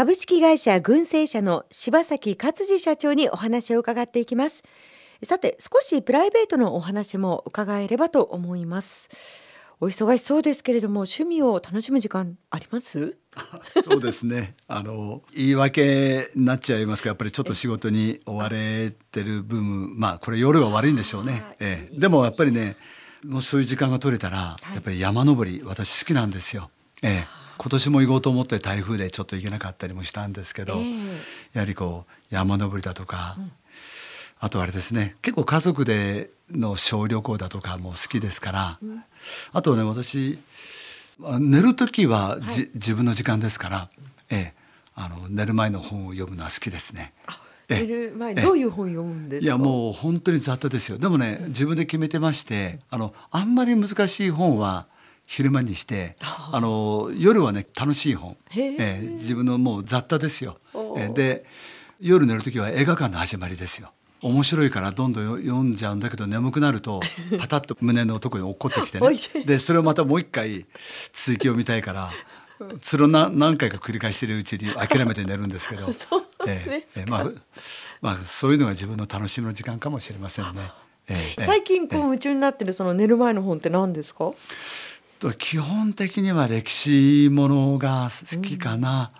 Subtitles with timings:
[0.00, 4.62] 株式会社群生社の柴崎勝次社長にお話を伺っていきます。
[5.22, 9.10] さて少しプライベートのお話も伺えればと思います。
[9.78, 13.18] お忙しそうですけれども趣味を楽しむ時間あります？
[13.84, 14.54] そうですね。
[14.68, 22.78] あの言い訳になっちゃいますがやっぱりちょっと仕事に追われてる部分まあこれ夜が悪いんでしょうね、ええ、でもやっぱりね
[23.22, 26.70] もうそういう時間が取れたら、やっぱり山登り私好きなんですよ。
[27.02, 31.08] ええ、今年も行こうと思って台風でちょっと行けなかったりもしたんですけど、えー、
[31.52, 33.52] やはりこう山登りだとか、うん、
[34.38, 39.04] あとあれですね結構家族での小旅行だとかも好きですから、うん、
[39.52, 40.38] あとね私
[41.18, 43.88] 寝る時はじ、はい、自分の時間ですから、
[44.30, 44.54] ええ、
[44.94, 47.12] あの寝る前の本を読むのは好きですね。
[47.68, 50.96] 寝る前どういう本読むんですいやもう本当に雑多ですよ。
[50.96, 54.86] でもね自分で決めてましてあのあんまり難しい本は
[55.30, 61.44] 昼間にしてあの夜はね楽しい本、えー、自分のもう雑多ですよ、えー、で
[62.00, 63.92] 夜寝る時は映画館の始まりですよ。
[64.22, 67.00] 面白いからどんどん読んじゃうんだけど眠くなると
[67.38, 69.44] パタッと胸のとこに落っこってきてね。
[69.44, 69.60] で。
[69.60, 70.66] それをまたもう一回
[71.12, 72.10] 続きを見たいから
[72.82, 75.86] それを何何回か繰り返してるうちに諦めて寝るんですけど。
[76.48, 77.30] えー、まあ、
[78.00, 80.72] まあそういうのが自分の楽しみの時間かもしれませんね。
[81.06, 84.32] えー、最近こう夢中になってるその寝る前の本って何ですか？
[85.38, 89.12] 基本的には歴史ものが好きかな。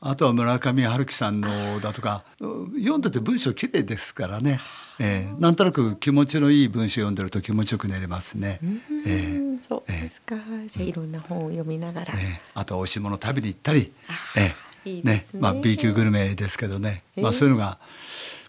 [0.00, 4.60] あとは村上春樹さんのだとか読んでて文章綺麗ですからね、
[5.00, 8.60] えー、なんとなく気持ちのいい文章読んでると気持ちよく寝れますね。
[9.06, 13.92] えー、そうですか、えー、じゃあいろんな本を読みながら、ね、あと美味しいもの食べに行ったり、
[14.36, 15.24] えー、いいね。
[15.40, 17.78] まあ B 級グルメですけどね、まあそういうのが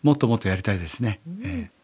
[0.04, 1.22] もっともっとやりたいですね。
[1.42, 1.77] えー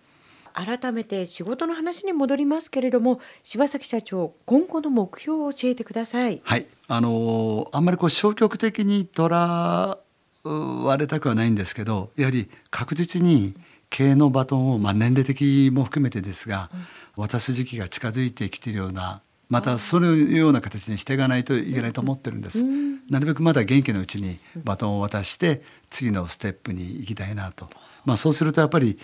[0.53, 6.41] 改めて仕事の話に戻りますけれども柴崎社長今後の目標を教えてください。
[6.43, 6.67] はい。
[6.87, 9.97] あのあんまりこう消極的にとら
[10.43, 13.55] われたくはないんですけどやはり確実に
[13.89, 16.71] 経営のバトンを、まあ、年齢的も含めてですが、
[17.17, 27.69] うん、渡す時期が近づいてきているようなまたそのような形にしていかないといけないと思ってるんです、うん、なるべくまだ元気のうちにバトンを渡して次のステップに行きたいなと。
[28.05, 28.99] まあ、そうするとやっぱり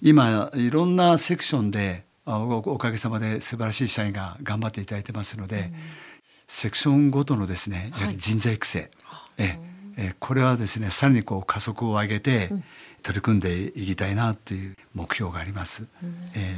[0.00, 5.72] 今いろんなセクションでおかげさまで素晴らしい社員が頑張っていただいてますので、
[6.46, 8.90] セクションごとのですねやはり人材育成、
[9.38, 9.75] ええ
[10.20, 12.50] これはですねさらにこう加速を上げて
[13.02, 15.86] 取り組んでいきたいなっていう目標があります。
[16.34, 16.56] え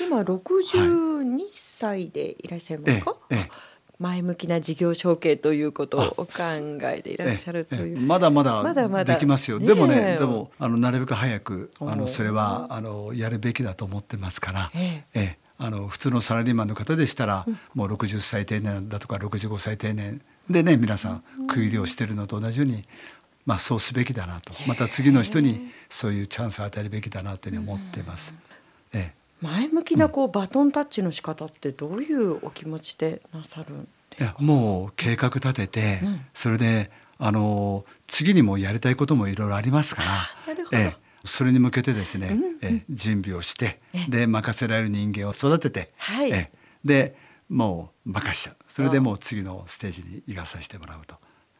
[0.00, 3.38] ー、今62歳でいらっしゃいますか、ええ。
[3.38, 3.50] え
[3.98, 6.32] 前向きな事業承継ということをお考
[6.82, 7.98] えでいらっしゃるという。
[7.98, 15.38] まだまだできますよ、でもねでもあのなるべく早くあのそれはあのやるべきだと思ってますから、ええ。
[15.58, 22.84] あの普通のサラリーマンの方でしたら、もう60歳定年だとか65歳定年でね皆さん区切りをしてるのと同じように、
[23.44, 24.52] まあ、そうすべきだなと。
[24.66, 28.34] また次の人にそういうチャンスを与えるべきだなというふうに思ってます。
[28.92, 29.16] ええ。
[29.42, 34.38] 前向きなこう、バトンタッチの仕方ってどういうお気持ちでなさるんですか？
[34.40, 46.50] もう計画立てて、うん、それであの次にもやりたいこともいろいろありますからええ、それに向けてですね、うんうん、え準備をしてで任せられる人間を育てて、はい、え。
[46.84, 47.16] で
[47.48, 48.56] もう任しちゃう。
[48.68, 51.16] それでもう次のステージに行かさせてもらうと。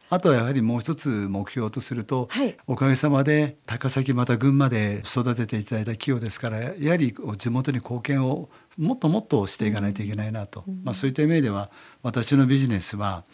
[0.09, 11.69] あとはやはりもう一つ目標とすると、はい、おかげさまで高崎また群馬で育てていただいた企業ですからやはり地元に貢献をもっともっとしていかないといけないなと、うん、まあ、そういった意味では
[12.03, 13.25] 私のビジネスは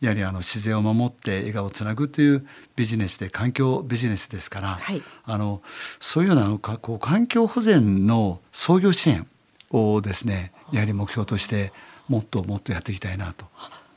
[0.00, 5.62] やはりあの自然を守って笑顔をつなぐというビジネスで環境ビジネスですから、はい、あの
[6.00, 9.26] そういうようなこう環境保全の創業支援
[9.70, 11.72] をですねやはり目標として
[12.08, 13.46] もっともっとやっていきたいなと。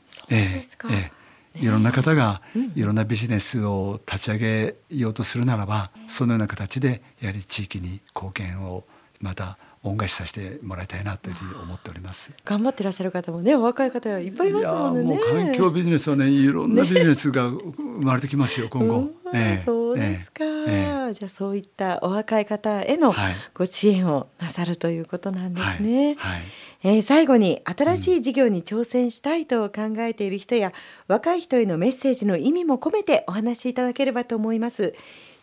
[0.05, 1.11] そうですか、ええ。
[1.55, 1.65] え。
[1.65, 2.41] いろんな方が
[2.75, 8.83] いろんなビジネスを立ち上げようとするならば、そのような形でやはり地域に貢献を
[9.19, 12.31] また恩返しさせてもらいたいなというふうに思っております。
[12.43, 15.19] 頑張ってらっしゃる方もね、若い方いっぱいいますもんね。
[15.31, 19.09] 環境ビジネスはね、いろんなビジネスが生まれてきますよ、今後。
[19.33, 23.13] ええ、そうですか、ええ、じゃあそういったお若い方への
[23.53, 26.15] ご支援をなさるということなんですね。
[26.17, 26.37] はい。
[26.37, 26.41] はい、
[26.81, 30.73] えー、最後に新しい事業に挑戦したいと考えている人や、うん、
[31.07, 34.93] 若い人へのメッセージの意味も込めてお話しいただければと思います。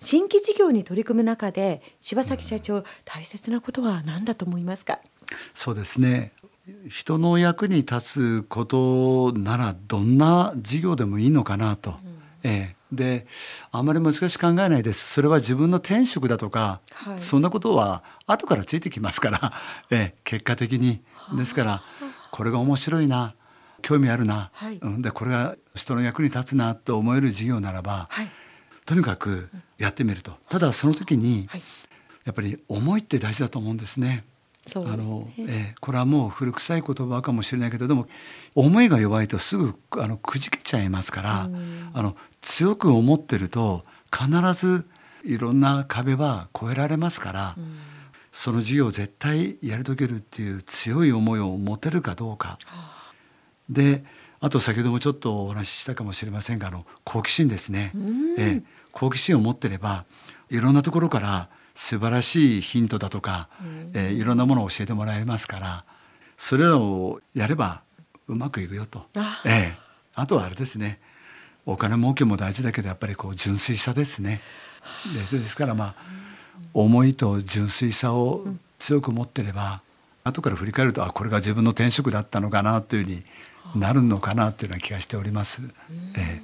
[0.00, 4.98] 新規事業に取り組む中で柴崎社長、大切なことは何だと思いますか？
[5.54, 6.32] そうですね。
[6.88, 11.96] 人の役に立つことならどんな事業でもいいのかなと、うん、
[12.42, 13.26] ええ、で
[13.72, 15.12] あまり難しく考えないです。
[15.12, 19.52] それは自分の転職だとか、はい、そんなことは後からついてきますから、
[19.90, 21.02] ええ、結果的に。
[21.36, 21.82] ですから
[22.30, 23.34] これが面白いな
[23.82, 28.30] 興味あるな、はい、うん、でこれが人の役に立つなと思える事業ならば、はい、
[28.84, 30.32] とにかくやってみると。
[30.48, 31.48] ただその時に、
[32.24, 34.22] やっぱり思いって大事だと思うんですね。
[34.66, 34.84] すね。
[34.88, 38.06] あのえー、これはもう古臭い言葉かもしれないけどでも
[38.54, 41.48] 思いが弱いとすぐあのくじけちゃいますから、
[41.94, 44.86] あの強く思ってると必ず
[45.24, 47.56] いろんな壁は越えられますから、
[48.32, 52.58] その授業を絶対やり遂げるっていう強い思いを持てるかどうか。
[53.68, 54.04] で
[54.40, 57.92] あと先ほどもちょっとお話ししたかもしれませんがあの好奇心ですね。
[58.38, 60.04] え好奇心を持ってれば
[60.50, 63.48] いろんなところから素晴らしいヒントだとか、
[63.92, 65.84] えー、いろんなものを教えてもらえますから
[66.38, 67.82] それらをやれば
[68.28, 69.06] うまくいくよと。
[69.14, 69.76] あ,、えー、
[70.14, 70.98] あとはあれですね。
[71.64, 74.40] お金儲けも大事だけどやっぱりこう純粋さですね。
[75.30, 75.94] でですからまあ
[76.74, 78.44] 思いと純粋さを
[78.78, 79.80] 強く持ってれば、
[80.24, 83.24] 後から振り返るとあこれが自分の転職だったのかなというふうに
[83.76, 85.62] なるのかなというような気がしております。
[86.16, 86.40] え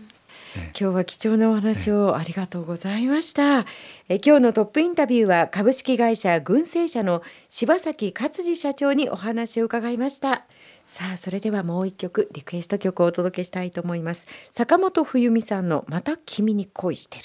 [0.59, 3.65] ー今日は貴重なお話をありがとうございました。
[4.09, 10.45] え今日のトップインタビューは株式会社群生社の柴崎勝次社長にお話を伺いました。
[10.85, 14.27] さあそれではもう一曲リクエスト曲をお届けしたいと思います。
[14.51, 17.25] 坂本冬美さんのまた君に恋してる。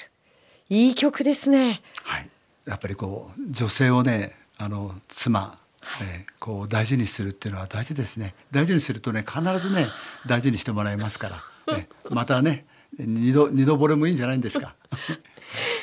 [0.70, 1.82] いい曲ですね。
[2.04, 2.30] はい。
[2.66, 5.58] やっぱりこう女性をねあの妻
[5.88, 9.86] はい、えー、こう大事にするっていうのは大事ですね大事にするとね必ずね
[10.26, 12.66] 大事にしてもらいますから、ね、またね
[13.00, 14.76] 二度二度惚れもいいんじゃないんですか？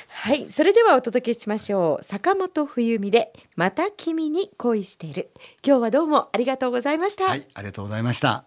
[0.09, 2.05] はいそれではお届けしましょう。
[2.05, 5.31] 坂本冬美でまた君に恋している。
[5.65, 7.27] 今日はどうもありがとうございました。
[7.27, 8.43] はいありがとうございました